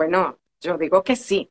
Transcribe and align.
Bueno, 0.00 0.38
yo 0.62 0.78
digo 0.78 1.02
que 1.04 1.14
sí. 1.14 1.50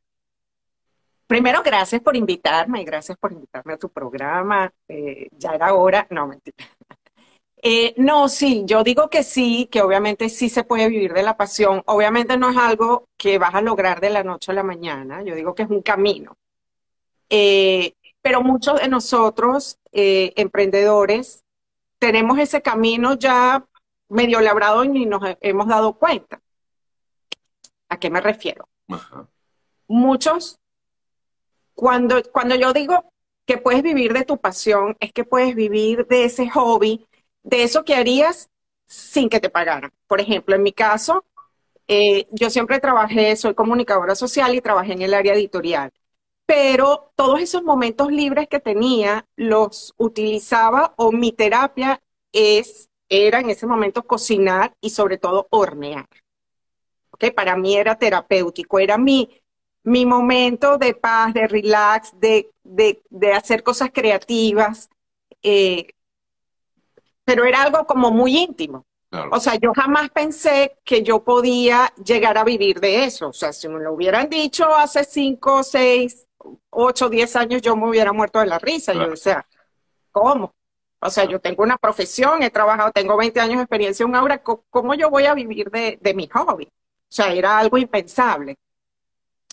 Primero, 1.28 1.62
gracias 1.62 2.00
por 2.00 2.16
invitarme 2.16 2.82
y 2.82 2.84
gracias 2.84 3.16
por 3.16 3.30
invitarme 3.30 3.74
a 3.74 3.76
tu 3.76 3.90
programa. 3.90 4.72
Eh, 4.88 5.28
ya 5.38 5.54
era 5.54 5.72
hora, 5.74 6.04
no, 6.10 6.26
mentira. 6.26 6.56
Eh, 7.62 7.94
no, 7.98 8.28
sí, 8.30 8.62
yo 8.64 8.82
digo 8.82 9.10
que 9.10 9.22
sí, 9.22 9.68
que 9.70 9.82
obviamente 9.82 10.30
sí 10.30 10.48
se 10.48 10.64
puede 10.64 10.88
vivir 10.88 11.12
de 11.12 11.22
la 11.22 11.36
pasión. 11.36 11.82
Obviamente 11.86 12.38
no 12.38 12.50
es 12.50 12.56
algo 12.56 13.04
que 13.18 13.38
vas 13.38 13.54
a 13.54 13.60
lograr 13.60 14.00
de 14.00 14.08
la 14.08 14.24
noche 14.24 14.50
a 14.50 14.54
la 14.54 14.62
mañana. 14.62 15.22
Yo 15.22 15.34
digo 15.34 15.54
que 15.54 15.64
es 15.64 15.70
un 15.70 15.82
camino. 15.82 16.38
Eh, 17.28 17.92
pero 18.22 18.40
muchos 18.42 18.80
de 18.80 18.88
nosotros, 18.88 19.78
emprendedores, 19.92 21.44
tenemos 21.98 22.38
ese 22.38 22.62
camino 22.62 23.14
ya 23.14 23.62
medio 24.08 24.40
labrado 24.40 24.82
y 24.82 24.88
ni 24.88 25.04
nos 25.04 25.22
hemos 25.42 25.68
dado 25.68 25.92
cuenta. 25.92 26.40
¿A 27.90 27.98
qué 27.98 28.08
me 28.08 28.20
refiero? 28.20 28.68
Muchos, 29.88 30.58
cuando, 31.74 32.22
cuando 32.32 32.54
yo 32.54 32.72
digo 32.72 33.12
que 33.44 33.58
puedes 33.58 33.82
vivir 33.82 34.12
de 34.12 34.24
tu 34.24 34.38
pasión, 34.38 34.96
es 35.00 35.12
que 35.12 35.24
puedes 35.24 35.56
vivir 35.56 36.06
de 36.06 36.24
ese 36.24 36.48
hobby, 36.50 37.04
de 37.42 37.64
eso 37.64 37.84
que 37.84 37.96
harías 37.96 38.48
sin 38.86 39.28
que 39.28 39.40
te 39.40 39.50
pagaran. 39.50 39.90
Por 40.06 40.20
ejemplo, 40.20 40.54
en 40.54 40.62
mi 40.62 40.72
caso, 40.72 41.24
eh, 41.88 42.28
yo 42.30 42.48
siempre 42.48 42.78
trabajé, 42.78 43.34
soy 43.34 43.54
comunicadora 43.54 44.14
social 44.14 44.54
y 44.54 44.60
trabajé 44.60 44.92
en 44.92 45.02
el 45.02 45.12
área 45.12 45.34
editorial, 45.34 45.90
pero 46.46 47.12
todos 47.16 47.40
esos 47.40 47.64
momentos 47.64 48.12
libres 48.12 48.46
que 48.48 48.60
tenía 48.60 49.26
los 49.34 49.94
utilizaba 49.96 50.94
o 50.96 51.10
mi 51.10 51.32
terapia 51.32 52.00
es, 52.32 52.88
era 53.08 53.40
en 53.40 53.50
ese 53.50 53.66
momento 53.66 54.04
cocinar 54.04 54.74
y 54.80 54.90
sobre 54.90 55.18
todo 55.18 55.48
hornear 55.50 56.06
que 57.20 57.30
para 57.30 57.54
mí 57.56 57.76
era 57.76 57.96
terapéutico, 57.96 58.78
era 58.78 58.96
mi, 58.98 59.28
mi 59.84 60.06
momento 60.06 60.78
de 60.78 60.94
paz, 60.94 61.34
de 61.34 61.46
relax, 61.46 62.12
de, 62.18 62.50
hacer 63.34 63.62
cosas 63.62 63.90
creativas, 63.92 64.88
eh, 65.42 65.86
pero 67.24 67.44
era 67.44 67.62
algo 67.62 67.86
como 67.86 68.10
muy 68.10 68.36
íntimo. 68.38 68.86
O 69.32 69.40
sea, 69.40 69.56
yo 69.56 69.72
jamás 69.74 70.08
pensé 70.10 70.78
que 70.84 71.02
yo 71.02 71.24
podía 71.24 71.92
llegar 72.04 72.38
a 72.38 72.44
vivir 72.44 72.78
de 72.78 73.04
eso. 73.04 73.28
O 73.28 73.32
sea, 73.32 73.52
si 73.52 73.68
me 73.68 73.80
lo 73.80 73.92
hubieran 73.92 74.28
dicho 74.30 74.72
hace 74.72 75.02
cinco, 75.02 75.64
seis, 75.64 76.28
ocho, 76.70 77.08
diez 77.08 77.34
años, 77.34 77.60
yo 77.60 77.74
me 77.76 77.88
hubiera 77.88 78.12
muerto 78.12 78.38
de 78.38 78.46
la 78.46 78.60
risa. 78.60 78.94
Yo 78.94 79.10
decía, 79.10 79.44
¿cómo? 80.12 80.54
O 81.00 81.10
sea, 81.10 81.24
yo 81.24 81.40
tengo 81.40 81.64
una 81.64 81.76
profesión, 81.76 82.44
he 82.44 82.50
trabajado, 82.50 82.92
tengo 82.92 83.16
20 83.16 83.40
años 83.40 83.56
de 83.56 83.62
experiencia 83.62 84.06
en 84.06 84.14
aura, 84.14 84.42
¿cómo 84.42 84.94
yo 84.94 85.10
voy 85.10 85.26
a 85.26 85.34
vivir 85.34 85.70
de, 85.70 85.98
de 86.00 86.14
mi 86.14 86.28
hobby? 86.28 86.68
O 87.10 87.12
sea, 87.12 87.32
era 87.32 87.58
algo 87.58 87.76
impensable. 87.76 88.56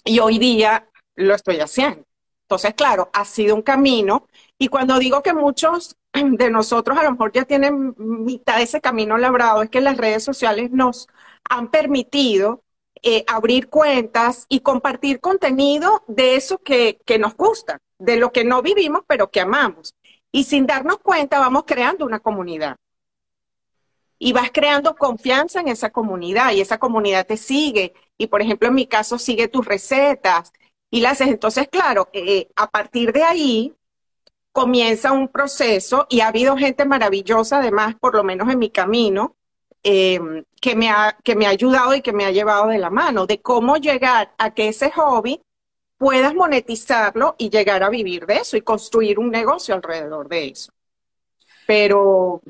Y 0.05 0.19
hoy 0.19 0.37
día 0.37 0.87
lo 1.15 1.33
estoy 1.33 1.59
haciendo. 1.59 2.05
Entonces, 2.43 2.75
claro, 2.75 3.09
ha 3.13 3.25
sido 3.25 3.55
un 3.55 3.63
camino. 3.63 4.27
Y 4.59 4.67
cuando 4.67 4.99
digo 4.99 5.23
que 5.23 5.33
muchos 5.33 5.97
de 6.13 6.51
nosotros 6.51 6.97
a 6.97 7.03
lo 7.03 7.11
mejor 7.11 7.31
ya 7.33 7.45
tienen 7.45 7.95
mitad 7.97 8.57
de 8.57 8.63
ese 8.63 8.79
camino 8.79 9.17
labrado, 9.17 9.63
es 9.63 9.69
que 9.71 9.81
las 9.81 9.97
redes 9.97 10.23
sociales 10.23 10.71
nos 10.71 11.07
han 11.49 11.69
permitido 11.71 12.63
eh, 13.01 13.23
abrir 13.27 13.69
cuentas 13.69 14.45
y 14.49 14.61
compartir 14.61 15.19
contenido 15.19 16.03
de 16.07 16.35
eso 16.35 16.59
que, 16.59 16.99
que 17.05 17.19
nos 17.19 17.35
gusta, 17.35 17.79
de 17.97 18.17
lo 18.17 18.31
que 18.31 18.43
no 18.43 18.61
vivimos, 18.61 19.01
pero 19.07 19.31
que 19.31 19.41
amamos. 19.41 19.95
Y 20.31 20.43
sin 20.43 20.67
darnos 20.67 20.99
cuenta, 20.99 21.39
vamos 21.39 21.63
creando 21.65 22.05
una 22.05 22.19
comunidad 22.19 22.77
y 24.19 24.33
vas 24.33 24.51
creando 24.51 24.95
confianza 24.95 25.61
en 25.61 25.67
esa 25.67 25.89
comunidad 25.91 26.51
y 26.51 26.61
esa 26.61 26.77
comunidad 26.79 27.25
te 27.25 27.37
sigue. 27.37 27.93
Y 28.17 28.27
por 28.27 28.41
ejemplo, 28.41 28.67
en 28.67 28.75
mi 28.75 28.87
caso, 28.87 29.19
sigue 29.19 29.47
tus 29.47 29.65
recetas 29.65 30.51
y 30.89 31.01
las 31.01 31.13
haces. 31.13 31.27
Entonces, 31.29 31.67
claro, 31.69 32.09
eh, 32.13 32.49
a 32.55 32.69
partir 32.69 33.13
de 33.13 33.23
ahí 33.23 33.75
comienza 34.51 35.11
un 35.11 35.27
proceso 35.27 36.07
y 36.09 36.21
ha 36.21 36.29
habido 36.29 36.57
gente 36.57 36.85
maravillosa, 36.85 37.59
además, 37.59 37.95
por 37.99 38.15
lo 38.15 38.23
menos 38.23 38.49
en 38.49 38.59
mi 38.59 38.71
camino, 38.71 39.35
em, 39.83 40.43
que, 40.59 40.75
me 40.75 40.89
ha, 40.89 41.17
que 41.23 41.35
me 41.35 41.45
ha 41.45 41.49
ayudado 41.49 41.93
y 41.95 42.01
que 42.01 42.13
me 42.13 42.25
ha 42.25 42.31
llevado 42.31 42.67
de 42.67 42.79
la 42.79 42.89
mano, 42.89 43.27
de 43.27 43.41
cómo 43.41 43.77
llegar 43.77 44.33
a 44.37 44.53
que 44.53 44.69
ese 44.69 44.91
hobby 44.91 45.41
puedas 45.97 46.33
monetizarlo 46.35 47.35
y 47.37 47.49
llegar 47.49 47.83
a 47.83 47.89
vivir 47.89 48.25
de 48.25 48.37
eso 48.37 48.57
y 48.57 48.61
construir 48.61 49.19
un 49.19 49.29
negocio 49.31 49.75
alrededor 49.75 50.27
de 50.27 50.47
eso. 50.49 50.71
Pero, 51.67 52.41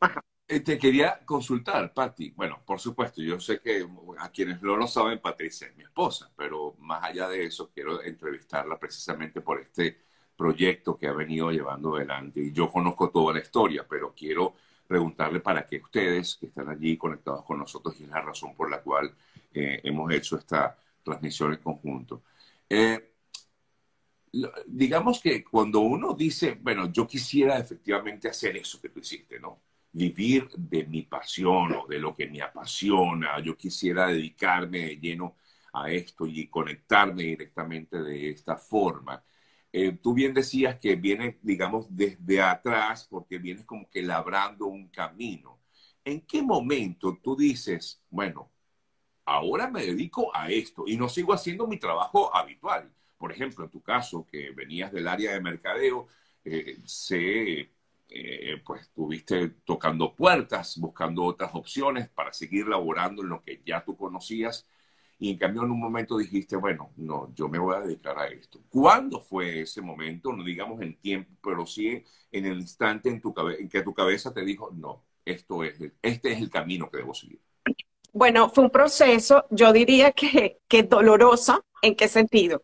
ajá. 0.00 0.22
Eh, 0.52 0.60
te 0.60 0.76
quería 0.76 1.18
consultar, 1.24 1.94
Patti. 1.94 2.30
Bueno, 2.36 2.60
por 2.66 2.78
supuesto, 2.78 3.22
yo 3.22 3.40
sé 3.40 3.58
que 3.58 3.86
a 4.18 4.28
quienes 4.30 4.60
no 4.60 4.76
lo 4.76 4.86
saben, 4.86 5.18
Patricia 5.18 5.66
es 5.68 5.74
mi 5.74 5.82
esposa, 5.82 6.30
pero 6.36 6.74
más 6.80 7.02
allá 7.04 7.26
de 7.26 7.46
eso, 7.46 7.70
quiero 7.72 8.02
entrevistarla 8.02 8.78
precisamente 8.78 9.40
por 9.40 9.62
este 9.62 9.96
proyecto 10.36 10.98
que 10.98 11.08
ha 11.08 11.14
venido 11.14 11.50
llevando 11.50 11.96
adelante. 11.96 12.40
Y 12.42 12.52
yo 12.52 12.70
conozco 12.70 13.08
toda 13.08 13.32
la 13.32 13.40
historia, 13.40 13.86
pero 13.88 14.12
quiero 14.14 14.54
preguntarle 14.86 15.40
para 15.40 15.64
que 15.64 15.78
ustedes 15.78 16.36
que 16.36 16.48
están 16.48 16.68
allí 16.68 16.98
conectados 16.98 17.44
con 17.46 17.58
nosotros, 17.58 17.98
y 17.98 18.04
es 18.04 18.10
la 18.10 18.20
razón 18.20 18.54
por 18.54 18.70
la 18.70 18.82
cual 18.82 19.10
eh, 19.54 19.80
hemos 19.82 20.12
hecho 20.12 20.36
esta 20.36 20.76
transmisión 21.02 21.54
en 21.54 21.60
conjunto. 21.62 22.24
Eh, 22.68 23.14
digamos 24.66 25.18
que 25.18 25.42
cuando 25.42 25.80
uno 25.80 26.12
dice, 26.12 26.58
bueno, 26.60 26.92
yo 26.92 27.06
quisiera 27.06 27.58
efectivamente 27.58 28.28
hacer 28.28 28.54
eso 28.58 28.78
que 28.82 28.90
tú 28.90 29.00
hiciste, 29.00 29.40
¿no? 29.40 29.71
Vivir 29.92 30.48
de 30.56 30.84
mi 30.86 31.02
pasión 31.02 31.72
o 31.74 31.86
de 31.86 31.98
lo 31.98 32.14
que 32.14 32.28
me 32.28 32.42
apasiona. 32.42 33.40
Yo 33.40 33.56
quisiera 33.56 34.06
dedicarme 34.08 34.78
de 34.80 34.96
lleno 34.98 35.36
a 35.72 35.90
esto 35.90 36.26
y 36.26 36.48
conectarme 36.48 37.24
directamente 37.24 38.02
de 38.02 38.30
esta 38.30 38.56
forma. 38.56 39.22
Eh, 39.72 39.92
tú 39.92 40.12
bien 40.14 40.34
decías 40.34 40.78
que 40.78 40.96
vienes, 40.96 41.36
digamos, 41.42 41.86
desde 41.94 42.42
atrás 42.42 43.06
porque 43.08 43.38
vienes 43.38 43.64
como 43.64 43.88
que 43.90 44.02
labrando 44.02 44.66
un 44.66 44.88
camino. 44.88 45.60
¿En 46.04 46.22
qué 46.22 46.42
momento 46.42 47.18
tú 47.22 47.36
dices, 47.36 48.02
bueno, 48.10 48.50
ahora 49.24 49.70
me 49.70 49.84
dedico 49.86 50.34
a 50.34 50.50
esto 50.50 50.84
y 50.86 50.96
no 50.96 51.08
sigo 51.08 51.32
haciendo 51.32 51.66
mi 51.66 51.78
trabajo 51.78 52.34
habitual? 52.34 52.92
Por 53.18 53.32
ejemplo, 53.32 53.64
en 53.64 53.70
tu 53.70 53.82
caso, 53.82 54.26
que 54.26 54.50
venías 54.50 54.92
del 54.92 55.08
área 55.08 55.32
de 55.32 55.40
mercadeo, 55.40 56.08
eh, 56.44 56.78
sé 56.84 57.70
eh, 58.14 58.62
pues 58.64 58.82
estuviste 58.82 59.48
tocando 59.64 60.14
puertas, 60.14 60.78
buscando 60.78 61.24
otras 61.24 61.50
opciones 61.54 62.08
para 62.10 62.32
seguir 62.32 62.68
laborando 62.68 63.22
en 63.22 63.28
lo 63.28 63.42
que 63.42 63.62
ya 63.64 63.84
tú 63.84 63.96
conocías 63.96 64.68
y 65.18 65.30
en 65.30 65.38
cambio 65.38 65.62
en 65.62 65.70
un 65.70 65.78
momento 65.78 66.18
dijiste, 66.18 66.56
bueno, 66.56 66.90
no, 66.96 67.32
yo 67.34 67.48
me 67.48 67.58
voy 67.58 67.76
a 67.76 67.80
dedicar 67.80 68.18
a 68.18 68.26
esto. 68.26 68.60
¿Cuándo 68.68 69.20
fue 69.20 69.60
ese 69.60 69.80
momento? 69.80 70.32
No 70.32 70.42
digamos 70.42 70.82
en 70.82 70.96
tiempo, 70.98 71.30
pero 71.42 71.64
sí 71.64 72.04
en 72.32 72.46
el 72.46 72.58
instante 72.58 73.08
en, 73.08 73.20
tu 73.20 73.32
en 73.56 73.68
que 73.68 73.82
tu 73.82 73.94
cabeza 73.94 74.34
te 74.34 74.44
dijo, 74.44 74.70
no, 74.72 75.04
esto 75.24 75.62
es, 75.62 75.78
este 76.02 76.32
es 76.32 76.38
el 76.40 76.50
camino 76.50 76.90
que 76.90 76.98
debo 76.98 77.14
seguir. 77.14 77.40
Bueno, 78.12 78.50
fue 78.50 78.64
un 78.64 78.70
proceso, 78.70 79.46
yo 79.50 79.72
diría 79.72 80.12
que, 80.12 80.58
que 80.68 80.82
doloroso. 80.82 81.64
¿En 81.80 81.94
qué 81.94 82.08
sentido? 82.08 82.62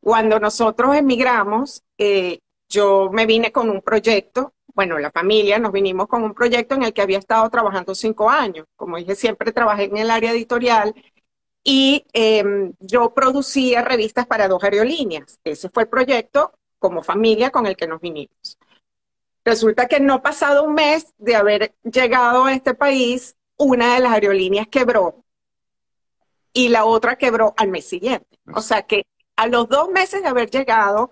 Cuando 0.00 0.40
nosotros 0.40 0.96
emigramos, 0.96 1.82
eh, 1.98 2.40
yo 2.68 3.10
me 3.12 3.26
vine 3.26 3.52
con 3.52 3.68
un 3.68 3.82
proyecto 3.82 4.54
bueno, 4.74 4.98
la 4.98 5.10
familia, 5.10 5.58
nos 5.58 5.72
vinimos 5.72 6.06
con 6.08 6.22
un 6.22 6.34
proyecto 6.34 6.74
en 6.74 6.84
el 6.84 6.92
que 6.92 7.02
había 7.02 7.18
estado 7.18 7.48
trabajando 7.50 7.94
cinco 7.94 8.30
años. 8.30 8.66
Como 8.76 8.96
dije, 8.96 9.14
siempre 9.14 9.52
trabajé 9.52 9.84
en 9.84 9.96
el 9.96 10.10
área 10.10 10.32
editorial 10.32 10.94
y 11.64 12.04
em, 12.12 12.72
yo 12.80 13.14
producía 13.14 13.82
revistas 13.82 14.26
para 14.26 14.48
dos 14.48 14.62
aerolíneas. 14.64 15.38
Ese 15.44 15.68
fue 15.70 15.84
el 15.84 15.88
proyecto 15.88 16.52
como 16.78 17.02
familia 17.02 17.50
con 17.50 17.66
el 17.66 17.76
que 17.76 17.86
nos 17.86 18.00
vinimos. 18.00 18.58
Resulta 19.44 19.86
que 19.86 20.00
no 20.00 20.22
pasado 20.22 20.64
un 20.64 20.74
mes 20.74 21.14
de 21.18 21.36
haber 21.36 21.74
llegado 21.82 22.44
a 22.44 22.52
este 22.52 22.74
país, 22.74 23.36
una 23.56 23.94
de 23.94 24.00
las 24.00 24.12
aerolíneas 24.12 24.68
quebró 24.68 25.24
y 26.52 26.68
la 26.68 26.84
otra 26.84 27.16
quebró 27.16 27.54
al 27.56 27.68
mes 27.68 27.86
siguiente. 27.86 28.38
O 28.54 28.60
sea 28.60 28.82
que 28.82 29.04
a 29.36 29.46
los 29.46 29.68
dos 29.68 29.88
meses 29.88 30.22
de 30.22 30.28
haber 30.28 30.50
llegado, 30.50 31.10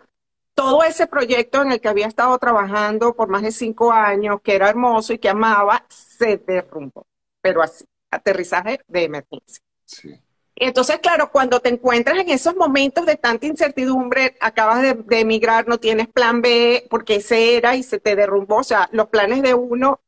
todo 0.60 0.84
ese 0.84 1.06
proyecto 1.06 1.62
en 1.62 1.72
el 1.72 1.80
que 1.80 1.88
había 1.88 2.06
estado 2.06 2.38
trabajando 2.38 3.14
por 3.14 3.28
más 3.28 3.40
de 3.40 3.50
cinco 3.50 3.92
años, 3.92 4.42
que 4.42 4.54
era 4.54 4.68
hermoso 4.68 5.14
y 5.14 5.18
que 5.18 5.30
amaba, 5.30 5.86
se 5.88 6.36
derrumbó. 6.36 7.06
Pero 7.40 7.62
así, 7.62 7.86
aterrizaje 8.10 8.80
de 8.86 9.04
emergencia. 9.04 9.64
Sí. 9.86 10.20
Entonces, 10.56 10.98
claro, 10.98 11.30
cuando 11.32 11.60
te 11.60 11.70
encuentras 11.70 12.18
en 12.18 12.28
esos 12.28 12.54
momentos 12.56 13.06
de 13.06 13.16
tanta 13.16 13.46
incertidumbre, 13.46 14.36
acabas 14.38 14.82
de, 14.82 14.92
de, 14.92 15.20
emigrar, 15.20 15.66
no 15.66 15.78
tienes 15.78 16.08
plan 16.08 16.42
B, 16.42 16.86
porque 16.90 17.14
ese 17.16 17.56
era 17.56 17.74
y 17.74 17.82
se 17.82 17.98
te 17.98 18.14
derrumbó. 18.14 18.56
O 18.56 18.64
sea, 18.64 18.90
los 18.92 19.08
planes 19.08 19.40
de 19.40 19.54
uno 19.54 20.02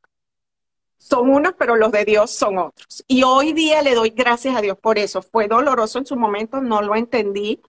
son 0.98 1.30
unos, 1.30 1.54
pero 1.58 1.76
los 1.76 1.90
de 1.92 2.04
Dios 2.04 2.30
son 2.30 2.58
otros. 2.58 3.02
Y 3.08 3.22
hoy 3.22 3.54
día 3.54 3.80
le 3.80 3.94
doy 3.94 4.10
gracias 4.10 4.54
a 4.54 4.60
Dios 4.60 4.76
por 4.76 4.98
eso. 4.98 5.22
Fue 5.22 5.48
doloroso 5.48 5.98
en 5.98 6.04
su 6.04 6.16
momento, 6.16 6.60
no 6.60 6.82
lo 6.82 6.94
entendí, 6.94 7.62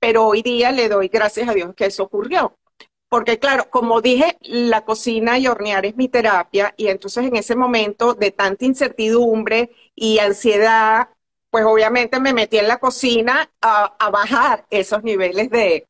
pero 0.00 0.26
hoy 0.26 0.42
día 0.42 0.72
le 0.72 0.88
doy 0.88 1.08
gracias 1.08 1.48
a 1.48 1.54
Dios 1.54 1.74
que 1.74 1.86
eso 1.86 2.04
ocurrió. 2.04 2.56
Porque 3.10 3.38
claro, 3.40 3.68
como 3.70 4.00
dije, 4.00 4.38
la 4.42 4.84
cocina 4.84 5.38
y 5.38 5.48
hornear 5.48 5.84
es 5.84 5.96
mi 5.96 6.08
terapia 6.08 6.74
y 6.76 6.88
entonces 6.88 7.26
en 7.26 7.36
ese 7.36 7.56
momento 7.56 8.14
de 8.14 8.30
tanta 8.30 8.64
incertidumbre 8.64 9.70
y 9.96 10.20
ansiedad, 10.20 11.08
pues 11.50 11.64
obviamente 11.64 12.20
me 12.20 12.32
metí 12.32 12.58
en 12.58 12.68
la 12.68 12.78
cocina 12.78 13.50
a, 13.60 14.10
bajar 14.10 14.66
esos 14.70 15.02
niveles 15.02 15.50
de, 15.50 15.88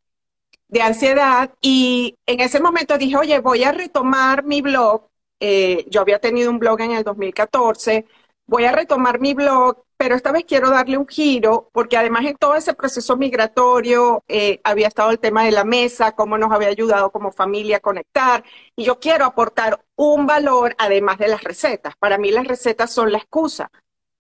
de, 0.69 0.83
ansiedad 0.83 1.53
y 1.61 2.17
en 2.27 2.41
ese 2.41 2.61
momento 2.61 2.97
dije, 2.99 3.17
oye, 3.19 3.39
voy 3.41 3.65
a 3.65 3.73
retomar 3.73 4.45
mi 4.45 4.63
blog. 4.63 5.09
Eh, 5.41 5.87
yo 5.91 6.01
había 6.01 6.21
tenido 6.21 6.51
un 6.51 6.59
blog 6.59 6.81
en 6.81 6.93
el 6.93 7.05
2014, 7.05 8.06
voy 8.47 8.65
a 8.65 8.73
retomar 8.73 9.21
mi 9.21 9.35
blog, 9.35 9.85
pero 10.00 10.14
esta 10.14 10.32
vez 10.32 10.47
quiero 10.47 10.70
darle 10.70 10.97
un 10.97 11.06
giro 11.06 11.69
porque 11.73 11.99
además 11.99 12.25
en 12.25 12.35
todo 12.35 12.55
ese 12.55 12.73
proceso 12.73 13.19
migratorio 13.19 14.25
eh, 14.29 14.58
había 14.64 14.88
estado 14.88 15.11
el 15.11 15.19
tema 15.19 15.44
de 15.44 15.50
la 15.50 15.64
mesa, 15.64 16.12
cómo 16.12 16.38
nos 16.38 16.50
había 16.52 16.69
ayudado 16.69 17.11
como 17.11 17.32
familia 17.32 17.76
a 17.76 17.81
conectar 17.81 18.43
y 18.76 18.85
yo 18.85 18.99
quiero 18.99 19.26
aportar 19.26 19.85
un 19.97 20.26
valor 20.26 20.75
además 20.79 21.19
de 21.19 21.29
las 21.29 21.44
recetas. 21.44 21.97
Para 21.99 22.17
mí 22.17 22.31
las 22.31 22.47
recetas 22.47 22.91
son 22.91 23.12
la 23.12 23.19
excusa 23.19 23.70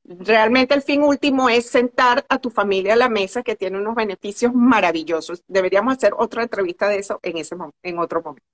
realmente 0.04 0.74
el 0.74 0.82
fin 0.82 1.02
último 1.02 1.48
es 1.48 1.70
sentar 1.70 2.26
a 2.28 2.38
tu 2.38 2.50
familia 2.50 2.92
a 2.92 2.96
la 2.96 3.08
mesa 3.08 3.42
que 3.42 3.56
tiene 3.56 3.78
unos 3.78 3.94
beneficios 3.94 4.52
maravillosos. 4.52 5.42
Deberíamos 5.48 5.96
hacer 5.96 6.12
otra 6.14 6.42
entrevista 6.42 6.88
de 6.88 6.98
eso 6.98 7.20
en, 7.22 7.38
ese, 7.38 7.56
en 7.82 7.98
otro 7.98 8.20
momento. 8.20 8.44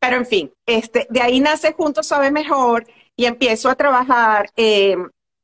Pero 0.00 0.16
en 0.16 0.26
fin, 0.26 0.52
este, 0.66 1.06
de 1.10 1.20
ahí 1.20 1.38
nace 1.38 1.74
Juntos 1.74 2.08
Sabe 2.08 2.32
Mejor 2.32 2.88
y 3.14 3.26
empiezo 3.26 3.68
a 3.68 3.76
trabajar. 3.76 4.50
Eh, 4.56 4.96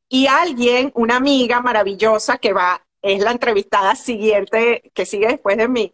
y 0.09 0.27
alguien, 0.27 0.93
una 0.95 1.17
amiga 1.17 1.61
maravillosa 1.61 2.39
que 2.39 2.53
va, 2.53 2.87
es 3.03 3.21
la 3.21 3.33
entrevistada 3.33 3.95
siguiente, 3.95 4.91
que 4.95 5.07
sigue 5.07 5.29
después 5.29 5.57
de 5.57 5.69
mí, 5.69 5.93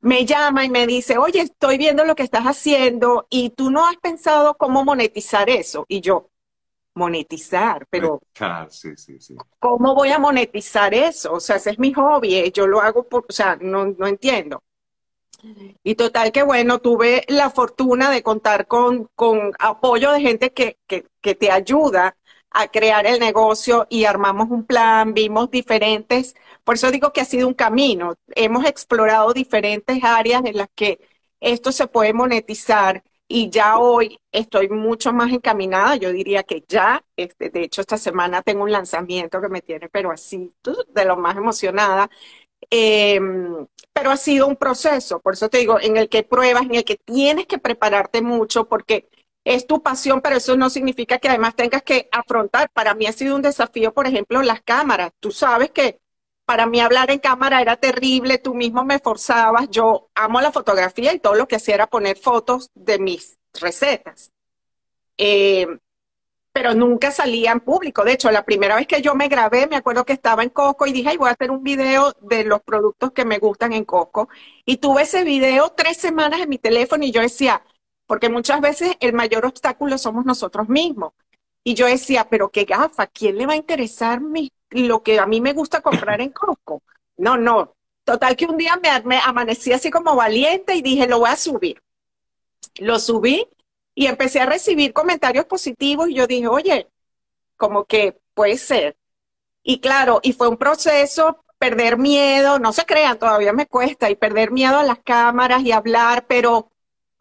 me 0.00 0.26
llama 0.26 0.64
y 0.64 0.70
me 0.70 0.86
dice, 0.86 1.16
oye, 1.18 1.40
estoy 1.40 1.78
viendo 1.78 2.04
lo 2.04 2.16
que 2.16 2.24
estás 2.24 2.44
haciendo 2.44 3.26
y 3.30 3.50
tú 3.50 3.70
no 3.70 3.86
has 3.86 3.96
pensado 3.96 4.56
cómo 4.56 4.84
monetizar 4.84 5.48
eso. 5.48 5.84
Y 5.88 6.00
yo, 6.00 6.28
monetizar, 6.94 7.86
pero 7.88 8.20
sí, 8.68 8.96
sí, 8.96 9.20
sí. 9.20 9.36
¿cómo 9.58 9.94
voy 9.94 10.10
a 10.10 10.18
monetizar 10.18 10.92
eso? 10.92 11.34
O 11.34 11.40
sea, 11.40 11.56
ese 11.56 11.70
es 11.70 11.78
mi 11.78 11.92
hobby, 11.92 12.34
eh, 12.34 12.52
yo 12.52 12.66
lo 12.66 12.80
hago 12.80 13.04
por, 13.04 13.24
o 13.28 13.32
sea, 13.32 13.56
no, 13.60 13.86
no 13.86 14.06
entiendo. 14.06 14.62
Y 15.82 15.96
total 15.96 16.30
que 16.30 16.44
bueno, 16.44 16.78
tuve 16.78 17.24
la 17.28 17.50
fortuna 17.50 18.10
de 18.10 18.22
contar 18.22 18.68
con, 18.68 19.08
con 19.16 19.52
apoyo 19.58 20.12
de 20.12 20.20
gente 20.20 20.52
que, 20.52 20.78
que, 20.86 21.06
que 21.20 21.34
te 21.34 21.50
ayuda 21.50 22.16
a 22.54 22.68
crear 22.68 23.06
el 23.06 23.18
negocio 23.20 23.86
y 23.90 24.04
armamos 24.04 24.50
un 24.50 24.64
plan, 24.64 25.14
vimos 25.14 25.50
diferentes, 25.50 26.34
por 26.64 26.76
eso 26.76 26.90
digo 26.90 27.12
que 27.12 27.20
ha 27.20 27.24
sido 27.24 27.48
un 27.48 27.54
camino, 27.54 28.14
hemos 28.34 28.64
explorado 28.66 29.32
diferentes 29.32 30.02
áreas 30.04 30.42
en 30.44 30.56
las 30.56 30.68
que 30.74 31.00
esto 31.40 31.72
se 31.72 31.86
puede 31.86 32.12
monetizar 32.12 33.02
y 33.28 33.48
ya 33.50 33.78
hoy 33.78 34.18
estoy 34.30 34.68
mucho 34.68 35.12
más 35.12 35.32
encaminada, 35.32 35.96
yo 35.96 36.12
diría 36.12 36.42
que 36.42 36.64
ya, 36.68 37.02
este, 37.16 37.50
de 37.50 37.62
hecho 37.64 37.80
esta 37.80 37.96
semana 37.98 38.42
tengo 38.42 38.62
un 38.64 38.72
lanzamiento 38.72 39.40
que 39.40 39.48
me 39.48 39.62
tiene, 39.62 39.88
pero 39.88 40.10
así, 40.10 40.52
de 40.94 41.04
lo 41.04 41.16
más 41.16 41.36
emocionada, 41.36 42.10
em, 42.70 43.66
pero 43.92 44.10
ha 44.10 44.16
sido 44.16 44.46
un 44.46 44.56
proceso, 44.56 45.20
por 45.20 45.34
eso 45.34 45.48
te 45.48 45.58
digo, 45.58 45.78
en 45.80 45.96
el 45.96 46.08
que 46.08 46.22
pruebas, 46.22 46.62
en 46.64 46.74
el 46.76 46.84
que 46.84 46.96
tienes 46.96 47.46
que 47.46 47.58
prepararte 47.58 48.22
mucho, 48.22 48.68
porque 48.68 49.08
es 49.44 49.66
tu 49.66 49.82
pasión, 49.82 50.20
pero 50.20 50.36
eso 50.36 50.56
no 50.56 50.70
significa 50.70 51.18
que 51.18 51.28
además 51.28 51.56
tengas 51.56 51.82
que 51.82 52.08
afrontar. 52.12 52.70
Para 52.70 52.94
mí 52.94 53.06
ha 53.06 53.12
sido 53.12 53.36
un 53.36 53.42
desafío, 53.42 53.92
por 53.92 54.06
ejemplo, 54.06 54.42
las 54.42 54.62
cámaras. 54.62 55.12
Tú 55.20 55.30
sabes 55.32 55.70
que 55.70 56.00
para 56.44 56.66
mí 56.66 56.80
hablar 56.80 57.10
en 57.10 57.18
cámara 57.18 57.60
era 57.62 57.76
terrible, 57.76 58.38
tú 58.38 58.54
mismo 58.54 58.84
me 58.84 58.98
forzabas, 58.98 59.70
yo 59.70 60.10
amo 60.14 60.40
la 60.40 60.52
fotografía 60.52 61.12
y 61.12 61.18
todo 61.18 61.34
lo 61.34 61.48
que 61.48 61.56
hacía 61.56 61.74
era 61.76 61.86
poner 61.86 62.18
fotos 62.18 62.70
de 62.74 62.98
mis 62.98 63.38
recetas. 63.54 64.32
Eh, 65.18 65.66
pero 66.52 66.74
nunca 66.74 67.10
salía 67.10 67.52
en 67.52 67.60
público. 67.60 68.04
De 68.04 68.12
hecho, 68.12 68.30
la 68.30 68.44
primera 68.44 68.76
vez 68.76 68.86
que 68.86 69.00
yo 69.00 69.14
me 69.14 69.28
grabé, 69.28 69.66
me 69.66 69.76
acuerdo 69.76 70.04
que 70.04 70.12
estaba 70.12 70.42
en 70.42 70.50
Coco 70.50 70.86
y 70.86 70.92
dije, 70.92 71.10
ay, 71.10 71.16
voy 71.16 71.28
a 71.28 71.32
hacer 71.32 71.50
un 71.50 71.62
video 71.62 72.12
de 72.20 72.44
los 72.44 72.60
productos 72.62 73.12
que 73.12 73.24
me 73.24 73.38
gustan 73.38 73.72
en 73.72 73.84
Coco. 73.84 74.28
Y 74.66 74.76
tuve 74.76 75.02
ese 75.02 75.24
video 75.24 75.70
tres 75.70 75.96
semanas 75.96 76.40
en 76.40 76.50
mi 76.50 76.58
teléfono 76.58 77.04
y 77.04 77.10
yo 77.10 77.22
decía, 77.22 77.62
porque 78.12 78.28
muchas 78.28 78.60
veces 78.60 78.94
el 79.00 79.14
mayor 79.14 79.46
obstáculo 79.46 79.96
somos 79.96 80.26
nosotros 80.26 80.68
mismos. 80.68 81.14
Y 81.64 81.72
yo 81.72 81.86
decía, 81.86 82.28
pero 82.28 82.50
qué 82.50 82.64
gafa, 82.64 83.06
¿quién 83.06 83.38
le 83.38 83.46
va 83.46 83.54
a 83.54 83.56
interesar 83.56 84.20
lo 84.68 85.02
que 85.02 85.18
a 85.18 85.24
mí 85.24 85.40
me 85.40 85.54
gusta 85.54 85.80
comprar 85.80 86.20
en 86.20 86.28
Costco. 86.28 86.82
No, 87.16 87.38
no. 87.38 87.74
Total 88.04 88.36
que 88.36 88.44
un 88.44 88.58
día 88.58 88.78
me, 89.06 89.16
amanecí 89.16 89.72
así 89.72 89.90
como 89.90 90.14
valiente 90.14 90.74
y 90.74 90.82
dije, 90.82 91.08
lo 91.08 91.20
voy 91.20 91.30
a 91.30 91.36
subir. 91.36 91.82
Lo 92.80 92.98
subí 92.98 93.48
y 93.94 94.08
empecé 94.08 94.40
a 94.40 94.46
recibir 94.46 94.92
comentarios 94.92 95.46
positivos 95.46 96.10
y 96.10 96.14
yo 96.16 96.26
dije, 96.26 96.48
oye, 96.48 96.90
como 97.56 97.86
que 97.86 98.20
puede 98.34 98.58
ser. 98.58 98.94
Y 99.62 99.80
claro, 99.80 100.20
y 100.22 100.34
fue 100.34 100.48
un 100.48 100.58
proceso, 100.58 101.42
perder 101.56 101.96
miedo, 101.96 102.58
no 102.58 102.74
se 102.74 102.84
crean, 102.84 103.18
todavía 103.18 103.54
me 103.54 103.64
cuesta, 103.64 104.10
y 104.10 104.16
perder 104.16 104.50
miedo 104.50 104.76
a 104.76 104.84
las 104.84 104.98
cámaras 104.98 105.62
y 105.62 105.72
hablar, 105.72 106.26
pero 106.26 106.68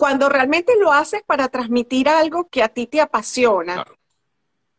cuando 0.01 0.29
realmente 0.29 0.73
lo 0.79 0.91
haces 0.91 1.21
para 1.21 1.47
transmitir 1.47 2.09
algo 2.09 2.49
que 2.49 2.63
a 2.63 2.69
ti 2.69 2.87
te 2.87 2.99
apasiona, 2.99 3.85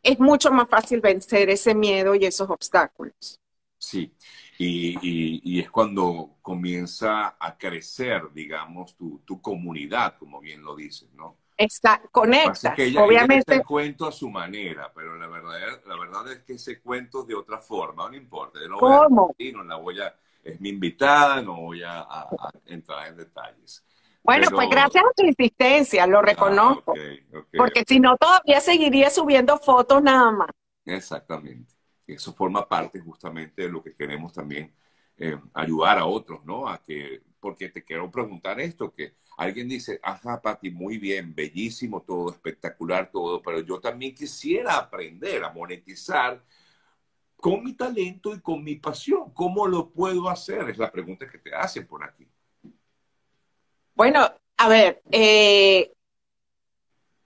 es 0.03 0.19
mucho 0.19 0.51
más 0.51 0.69
fácil 0.69 1.01
vencer 1.01 1.49
ese 1.49 1.77
miedo 1.77 2.17
y 2.17 2.25
esos 2.25 2.51
obstáculos. 2.51 3.39
Sí, 3.79 4.13
y, 4.59 5.61
es 5.61 5.71
cuando 5.71 6.39
comienza 6.43 7.37
a 7.39 7.57
crecer, 7.57 8.33
digamos, 8.35 8.97
tu, 8.97 9.41
comunidad, 9.41 10.17
como 10.19 10.41
bien 10.41 10.61
lo 10.61 10.75
dices, 10.75 11.09
¿no? 11.13 11.37
Está, 11.57 12.03
conecta, 12.11 12.75
obviamente. 13.01 13.55
Ella 13.55 13.63
cuento 13.63 14.09
a 14.09 14.11
su 14.11 14.29
manera, 14.29 14.93
pero 14.93 15.17
la 15.17 15.29
verdad, 15.29 15.83
la 15.87 15.97
verdad 16.01 16.33
es 16.33 16.41
que 16.41 16.55
ese 16.55 16.81
cuento 16.81 17.23
de 17.23 17.37
otra 17.37 17.59
forma, 17.59 18.09
no 18.09 18.17
importa. 18.17 18.59
Yo 18.61 18.77
¿Cómo? 18.77 19.33
no 19.39 19.63
la 19.63 19.77
voy 19.77 20.01
a, 20.01 20.17
es 20.43 20.61
mi 20.61 20.71
invitada, 20.71 21.41
no 21.41 21.61
voy 21.61 21.85
a 21.85 22.27
entrar 22.67 23.07
en 23.07 23.19
detalles. 23.19 23.85
Bueno, 24.25 24.49
pues 24.51 24.69
gracias 24.71 25.05
a 25.05 25.13
tu 25.17 25.25
insistencia, 25.27 26.07
lo 26.07 26.19
ah, 26.19 26.23
reconozco. 26.23 26.95
porque 27.57 27.85
si 27.87 27.99
no, 27.99 28.17
todavía 28.17 28.61
seguiría 28.61 29.11
subiendo 29.11 29.59
fotos 29.59 30.03
nada 30.03 30.31
más. 30.31 30.49
Exactamente. 30.85 31.75
Eso 32.07 32.33
forma 32.33 32.69
parte 32.69 33.01
justamente 33.01 33.63
de 33.63 33.69
lo 33.69 33.83
que 33.83 33.95
queremos 33.95 34.33
también 34.33 34.75
eh, 35.17 35.39
ayudar 35.55 35.99
a 35.99 36.07
otros, 36.07 36.45
¿no? 36.45 36.69
A 36.69 36.83
que, 36.83 37.23
porque 37.41 37.69
te 37.69 37.85
quiero 37.85 38.11
preguntar 38.11 38.61
esto, 38.61 38.93
que 38.93 39.15
alguien 39.37 39.69
dice, 39.69 39.99
ajá, 40.03 40.41
Pati, 40.41 40.71
muy 40.71 40.99
bien, 40.99 41.35
bellísimo 41.35 42.03
todo, 42.03 42.31
espectacular 42.31 43.11
todo, 43.11 43.43
pero 43.43 43.61
yo 43.61 43.81
también 43.81 44.15
quisiera 44.15 44.77
aprender 44.77 45.45
a 45.45 45.53
monetizar 45.53 46.43
con 47.37 47.65
mi 47.65 47.75
talento 47.75 48.35
y 48.35 48.41
con 48.41 48.63
mi 48.63 48.77
pasión. 48.77 49.33
¿Cómo 49.33 49.67
lo 49.67 49.91
puedo 49.91 50.29
hacer? 50.29 50.71
Es 50.71 50.79
la 50.79 50.91
pregunta 50.93 51.29
que 51.29 51.39
te 51.39 51.55
hacen 51.55 51.87
por 51.87 52.05
aquí. 52.05 52.29
Bueno, 54.03 54.29
a 54.57 54.69
ver, 54.69 55.01
eh, 55.13 55.93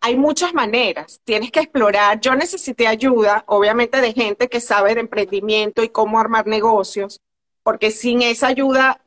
hay 0.02 0.14
muchas 0.14 0.52
maneras, 0.52 1.23
tienes 1.25 1.50
que 1.50 1.61
explorar. 1.61 2.21
Yo 2.21 2.37
necesité 2.37 2.87
ayuda, 2.87 3.45
obviamente, 3.47 4.02
de 4.02 4.12
gente 4.12 4.49
que 4.50 4.61
sabe 4.61 4.95
de 4.95 5.00
emprendimiento 5.00 5.83
y 5.83 5.88
cómo 5.88 6.21
armar 6.21 6.47
negocios, 6.47 7.23
porque 7.62 7.90
sin 7.90 8.21
esa 8.21 8.49
ayuda 8.49 9.02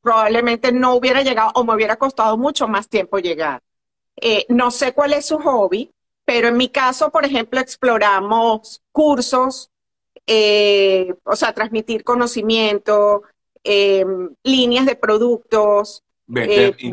probablemente 0.00 0.70
no 0.70 0.94
hubiera 0.94 1.22
llegado 1.22 1.50
o 1.56 1.64
me 1.64 1.74
hubiera 1.74 1.96
costado 1.96 2.38
mucho 2.38 2.68
más 2.68 2.88
tiempo 2.88 3.18
llegar. 3.18 3.60
Eh, 4.14 4.46
no 4.48 4.70
sé 4.70 4.92
cuál 4.92 5.12
es 5.12 5.26
su 5.26 5.38
hobby, 5.40 5.90
pero 6.24 6.46
en 6.46 6.56
mi 6.56 6.68
caso, 6.68 7.10
por 7.10 7.24
ejemplo, 7.24 7.58
exploramos 7.58 8.82
cursos, 8.92 9.68
eh, 10.28 11.12
o 11.24 11.34
sea, 11.34 11.52
transmitir 11.54 12.04
conocimiento, 12.04 13.24
líneas 14.44 14.86
de 14.86 14.94
productos, 14.94 16.04
Vender, 16.32 16.76
eh, 16.78 16.88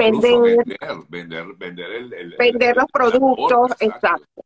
vender, 1.10 1.46
vender, 1.58 1.92
el, 1.92 2.36
vender 2.40 2.76
los 2.76 2.88
productos, 2.92 3.72
exacto. 3.80 4.44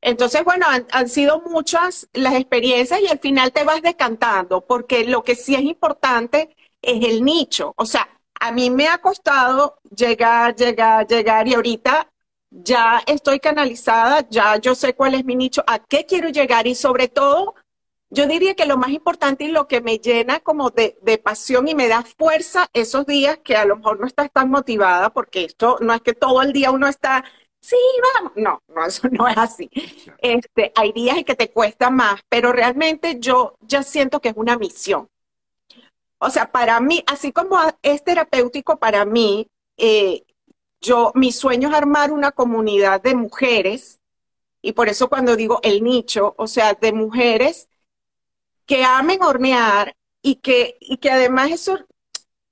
Entonces, 0.00 0.42
bueno, 0.44 0.66
han, 0.90 1.08
sido 1.08 1.40
muchas 1.42 2.08
las 2.12 2.34
experiencias 2.34 3.00
y 3.00 3.06
al 3.06 3.20
final 3.20 3.52
te 3.52 3.62
vas 3.62 3.80
decantando, 3.80 4.60
porque 4.60 5.04
lo 5.04 5.22
que 5.22 5.36
sí 5.36 5.54
es 5.54 5.62
importante 5.62 6.56
es 6.82 7.04
el 7.04 7.24
nicho. 7.24 7.74
O 7.76 7.86
sea, 7.86 8.08
a 8.40 8.50
mí 8.50 8.70
me 8.70 8.88
ha 8.88 8.98
costado 8.98 9.78
llegar, 9.96 10.56
llegar, 10.56 11.06
llegar 11.06 11.46
y 11.46 11.54
ahorita 11.54 12.10
ya 12.50 13.00
estoy 13.06 13.38
canalizada, 13.38 14.26
ya 14.28 14.56
yo 14.56 14.74
sé 14.74 14.94
cuál 14.94 15.14
es 15.14 15.24
mi 15.24 15.36
nicho, 15.36 15.62
a 15.64 15.78
qué 15.78 16.06
quiero 16.06 16.28
llegar 16.30 16.66
y 16.66 16.74
sobre 16.74 17.06
todo 17.06 17.54
yo 18.10 18.26
diría 18.26 18.54
que 18.54 18.66
lo 18.66 18.78
más 18.78 18.90
importante 18.90 19.44
y 19.44 19.48
lo 19.48 19.68
que 19.68 19.80
me 19.80 19.98
llena 19.98 20.40
como 20.40 20.70
de, 20.70 20.96
pasión 21.22 21.68
y 21.68 21.74
me 21.74 21.88
da 21.88 22.02
fuerza 22.02 22.68
esos 22.72 23.06
días 23.06 23.38
que 23.44 23.56
a 23.56 23.64
lo 23.66 23.76
mejor 23.76 24.00
no 24.00 24.06
estás 24.06 24.30
tan 24.32 24.50
motivada, 24.50 25.10
porque 25.10 25.44
esto 25.44 25.76
no 25.80 25.92
es 25.92 26.00
que 26.00 26.14
todo 26.14 26.40
el 26.42 26.52
día 26.52 26.70
uno 26.70 26.88
está, 26.88 27.24
sí, 27.60 27.76
vamos, 28.14 28.32
no, 28.36 28.62
no, 28.68 28.86
eso 28.86 29.08
no 29.10 29.28
es 29.28 29.36
así. 29.36 29.70
Este, 30.18 30.72
hay 30.74 30.92
días 30.92 31.18
en 31.18 31.24
que 31.24 31.34
te 31.34 31.50
cuesta 31.50 31.90
más, 31.90 32.20
pero 32.28 32.52
realmente 32.52 33.18
yo 33.20 33.56
ya 33.60 33.82
siento 33.82 34.20
que 34.20 34.30
es 34.30 34.36
una 34.36 34.56
misión. 34.56 35.08
O 36.18 36.30
sea, 36.30 36.50
para 36.50 36.80
mí, 36.80 37.04
así 37.06 37.30
como 37.32 37.58
es 37.82 38.02
terapéutico 38.02 38.78
para 38.78 39.04
mí, 39.04 39.48
eh, 39.76 40.24
yo, 40.80 41.12
mi 41.14 41.32
sueño 41.32 41.68
es 41.68 41.74
armar 41.74 42.10
una 42.12 42.32
comunidad 42.32 43.00
de 43.02 43.14
mujeres, 43.14 44.00
y 44.62 44.72
por 44.72 44.88
eso 44.88 45.08
cuando 45.08 45.36
digo 45.36 45.60
el 45.62 45.84
nicho, 45.84 46.34
o 46.38 46.46
sea, 46.46 46.74
de 46.74 46.92
mujeres 46.92 47.67
que 48.68 48.84
amen 48.84 49.22
hornear 49.24 49.96
y 50.22 50.36
que, 50.36 50.76
y 50.80 50.98
que 50.98 51.10
además 51.10 51.50
eso 51.50 51.78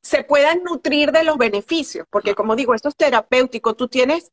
se 0.02 0.24
puedan 0.24 0.62
nutrir 0.64 1.12
de 1.12 1.24
los 1.24 1.36
beneficios, 1.36 2.06
porque 2.10 2.34
como 2.34 2.56
digo, 2.56 2.74
esto 2.74 2.88
es 2.88 2.96
terapéutico, 2.96 3.74
tú 3.74 3.88
tienes 3.88 4.32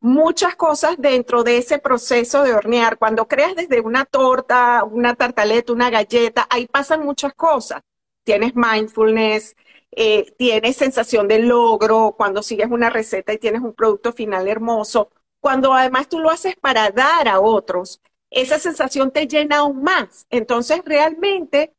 muchas 0.00 0.54
cosas 0.56 0.96
dentro 0.98 1.42
de 1.44 1.58
ese 1.58 1.78
proceso 1.78 2.42
de 2.42 2.54
hornear. 2.54 2.98
Cuando 2.98 3.26
creas 3.26 3.56
desde 3.56 3.80
una 3.80 4.04
torta, 4.04 4.84
una 4.84 5.14
tartaleta, 5.16 5.72
una 5.72 5.90
galleta, 5.90 6.46
ahí 6.50 6.66
pasan 6.66 7.04
muchas 7.04 7.34
cosas. 7.34 7.82
Tienes 8.22 8.52
mindfulness, 8.54 9.56
eh, 9.92 10.32
tienes 10.38 10.76
sensación 10.76 11.26
de 11.26 11.40
logro, 11.40 12.14
cuando 12.16 12.42
sigues 12.42 12.68
una 12.70 12.90
receta 12.90 13.32
y 13.32 13.38
tienes 13.38 13.62
un 13.62 13.74
producto 13.74 14.12
final 14.12 14.46
hermoso, 14.46 15.10
cuando 15.40 15.72
además 15.74 16.08
tú 16.08 16.20
lo 16.20 16.30
haces 16.30 16.54
para 16.56 16.90
dar 16.90 17.28
a 17.28 17.40
otros, 17.40 18.00
esa 18.34 18.58
sensación 18.58 19.10
te 19.10 19.26
llena 19.26 19.58
aún 19.58 19.82
más. 19.82 20.26
Entonces, 20.30 20.82
realmente, 20.84 21.74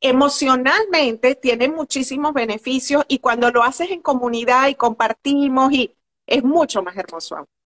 emocionalmente, 0.00 1.34
tiene 1.34 1.68
muchísimos 1.68 2.32
beneficios 2.34 3.04
y 3.08 3.18
cuando 3.18 3.50
lo 3.50 3.62
haces 3.62 3.90
en 3.90 4.02
comunidad 4.02 4.68
y 4.68 4.74
compartimos, 4.74 5.72
y 5.72 5.94
es 6.26 6.44
mucho 6.44 6.82
más 6.82 6.96
hermoso 6.96 7.36
aún. 7.36 7.56